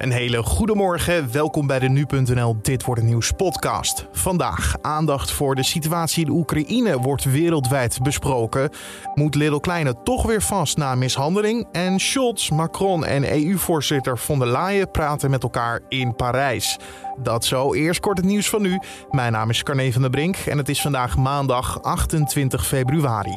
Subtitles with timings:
[0.00, 1.32] Een hele goede morgen.
[1.32, 4.06] Welkom bij de nu.nl Dit wordt een nieuws podcast.
[4.12, 8.70] Vandaag aandacht voor de situatie in Oekraïne wordt wereldwijd besproken.
[9.14, 11.66] Moet Little Kleine toch weer vast na mishandeling?
[11.72, 16.78] En Scholz, Macron en EU-voorzitter von der Leyen praten met elkaar in Parijs.
[17.22, 17.74] Dat zo.
[17.74, 18.78] Eerst kort het nieuws van nu.
[19.10, 23.36] Mijn naam is Carne van der Brink en het is vandaag maandag 28 februari.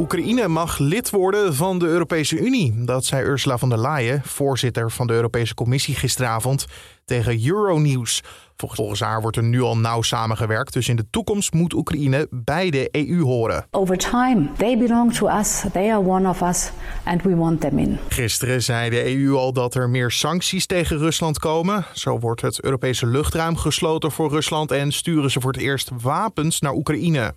[0.00, 2.84] Oekraïne mag lid worden van de Europese Unie.
[2.84, 6.66] Dat zei Ursula von der Leyen, voorzitter van de Europese Commissie, gisteravond
[7.04, 8.22] tegen Euronews.
[8.56, 12.70] Volgens haar wordt er nu al nauw samengewerkt, dus in de toekomst moet Oekraïne bij
[12.70, 13.66] de EU horen.
[13.70, 16.70] Over time, they belong to us, they are one of us
[17.04, 17.98] and we want them in.
[18.08, 21.84] Gisteren zei de EU al dat er meer sancties tegen Rusland komen.
[21.92, 26.60] Zo wordt het Europese luchtruim gesloten voor Rusland en sturen ze voor het eerst wapens
[26.60, 27.34] naar Oekraïne.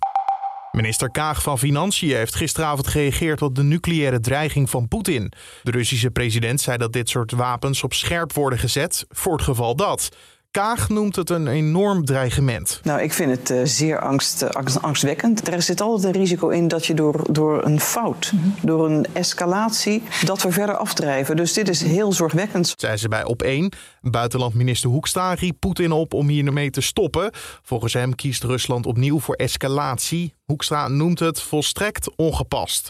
[0.74, 5.32] Minister Kaag van Financiën heeft gisteravond gereageerd op de nucleaire dreiging van Poetin.
[5.62, 9.76] De Russische president zei dat dit soort wapens op scherp worden gezet voor het geval
[9.76, 10.08] dat.
[10.54, 12.80] Kaag noemt het een enorm dreigement.
[12.82, 14.48] Nou, ik vind het uh, zeer angst, uh,
[14.80, 15.52] angstwekkend.
[15.52, 18.54] Er zit altijd een risico in dat je door, door een fout, mm -hmm.
[18.62, 21.36] door een escalatie, dat we verder afdrijven.
[21.36, 22.74] Dus dit is heel zorgwekkend.
[22.76, 23.72] Zei ze bij Op 1.
[24.00, 27.30] Buitenlandminister Hoekstra riep Poetin op om hiermee te stoppen.
[27.62, 30.34] Volgens hem kiest Rusland opnieuw voor escalatie.
[30.44, 32.88] Hoekstra noemt het volstrekt ongepast.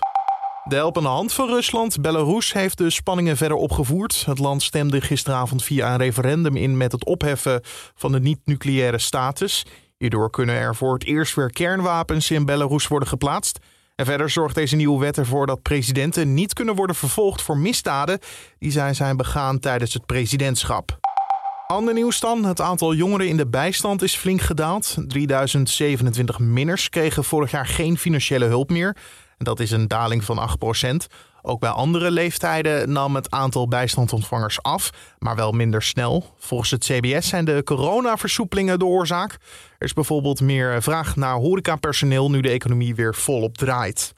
[0.69, 4.25] De helpende hand van Rusland, Belarus, heeft de spanningen verder opgevoerd.
[4.27, 7.61] Het land stemde gisteravond via een referendum in met het opheffen
[7.95, 9.67] van de niet-nucleaire status.
[9.98, 13.59] Hierdoor kunnen er voor het eerst weer kernwapens in Belarus worden geplaatst.
[13.97, 18.19] En verder zorgt deze nieuwe wet ervoor dat presidenten niet kunnen worden vervolgd voor misdaden
[18.59, 21.03] die zij zijn begaan tijdens het presidentschap.
[21.67, 22.45] Ander nieuws dan.
[22.45, 24.97] Het aantal jongeren in de bijstand is flink gedaald.
[25.09, 28.97] 3027 minners kregen vorig jaar geen financiële hulp meer.
[29.39, 30.48] Dat is een daling van
[31.05, 31.15] 8%.
[31.43, 36.34] Ook bij andere leeftijden nam het aantal bijstandsontvangers af, maar wel minder snel.
[36.39, 39.33] Volgens het CBS zijn de coronaversoepelingen de oorzaak.
[39.78, 44.12] Er is bijvoorbeeld meer vraag naar horecapersoneel nu de economie weer volop draait.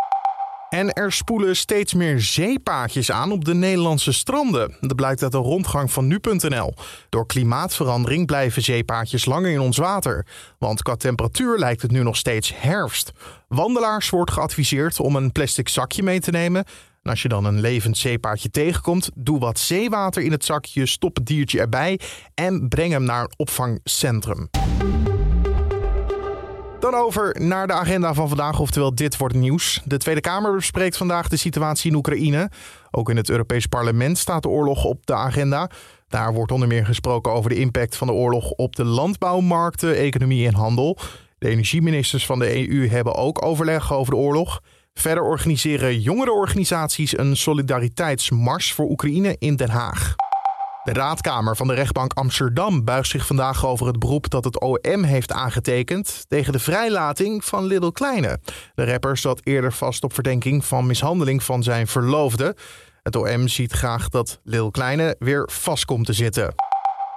[0.68, 4.76] En er spoelen steeds meer zeepaardjes aan op de Nederlandse stranden.
[4.80, 6.74] Dat blijkt uit een rondgang van nu.nl.
[7.08, 10.26] Door klimaatverandering blijven zeepaardjes langer in ons water.
[10.58, 13.12] Want qua temperatuur lijkt het nu nog steeds herfst.
[13.48, 16.64] Wandelaars wordt geadviseerd om een plastic zakje mee te nemen.
[17.02, 21.16] En als je dan een levend zeepaardje tegenkomt, doe wat zeewater in het zakje, stop
[21.16, 22.00] het diertje erbij
[22.34, 24.48] en breng hem naar een opvangcentrum.
[26.90, 29.80] Dan over naar de agenda van vandaag, oftewel dit wordt nieuws.
[29.84, 32.50] De Tweede Kamer bespreekt vandaag de situatie in Oekraïne.
[32.90, 35.70] Ook in het Europees Parlement staat de oorlog op de agenda.
[36.08, 40.46] Daar wordt onder meer gesproken over de impact van de oorlog op de landbouwmarkten, economie
[40.46, 40.98] en handel.
[41.38, 44.60] De energieministers van de EU hebben ook overleg over de oorlog.
[44.94, 50.14] Verder organiseren jongere organisaties een solidariteitsmars voor Oekraïne in Den Haag.
[50.86, 55.02] De raadkamer van de rechtbank Amsterdam buigt zich vandaag over het beroep dat het OM
[55.02, 58.38] heeft aangetekend tegen de vrijlating van Little Kleine.
[58.74, 62.56] De rapper zat eerder vast op verdenking van mishandeling van zijn verloofde.
[63.02, 66.54] Het OM ziet graag dat Little Kleine weer vast komt te zitten.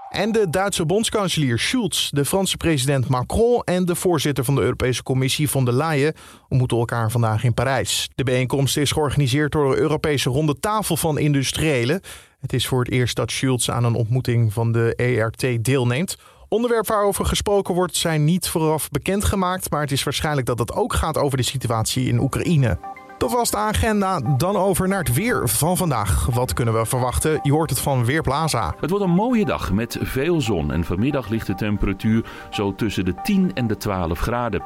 [0.10, 5.04] En de Duitse bondskanselier Schulz, de Franse president Macron en de voorzitter van de Europese
[5.04, 6.14] Commissie von der Leyen
[6.48, 8.10] ontmoeten elkaar vandaag in Parijs.
[8.16, 12.02] De bijeenkomst is georganiseerd door de Europese Ronde Tafel van Industriëlen.
[12.40, 16.18] Het is voor het eerst dat Schulz aan een ontmoeting van de ERT deelneemt.
[16.48, 20.94] Onderwerpen waarover gesproken wordt zijn niet vooraf bekendgemaakt, maar het is waarschijnlijk dat het ook
[20.94, 22.80] gaat over de situatie in Oekraïne.
[23.18, 24.20] Dat was de agenda.
[24.20, 26.26] Dan over naar het weer van vandaag.
[26.26, 27.40] Wat kunnen we verwachten?
[27.44, 28.76] Je hoort het van Weerplaza.
[28.80, 30.72] Het wordt een mooie dag met veel zon.
[30.72, 34.64] En vanmiddag ligt de temperatuur zo tussen de 10 en de 12 graden.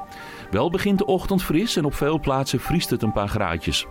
[0.51, 3.87] Wel begint de ochtend fris en op veel plaatsen vriest het een paar graadjes.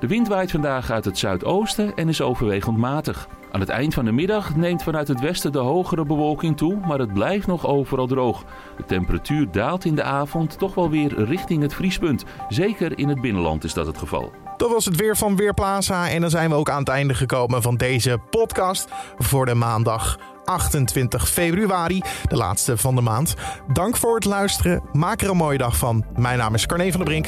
[0.00, 3.28] De wind waait vandaag uit het zuidoosten en is overwegend matig.
[3.52, 6.98] Aan het eind van de middag neemt vanuit het westen de hogere bewolking toe, maar
[6.98, 8.44] het blijft nog overal droog.
[8.76, 12.24] De temperatuur daalt in de avond toch wel weer richting het vriespunt.
[12.48, 14.32] Zeker in het binnenland is dat het geval.
[14.56, 17.62] Dat was het weer van Weerplaza en dan zijn we ook aan het einde gekomen
[17.62, 23.34] van deze podcast voor de maandag 28 februari, de laatste van de maand.
[23.72, 24.82] Dank voor het luisteren.
[24.92, 26.04] Maak er een mooie dag van.
[26.16, 27.26] Mijn naam is Carne van der Brink.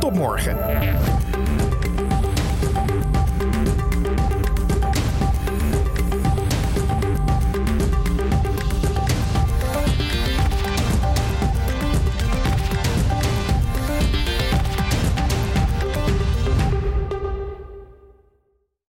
[0.00, 0.56] Tot morgen.